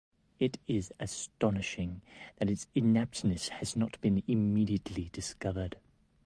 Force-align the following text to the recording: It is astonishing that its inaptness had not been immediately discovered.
It 0.39 0.57
is 0.67 0.91
astonishing 0.99 2.01
that 2.37 2.49
its 2.49 2.65
inaptness 2.75 3.49
had 3.49 3.75
not 3.75 4.01
been 4.01 4.23
immediately 4.27 5.09
discovered. 5.13 5.77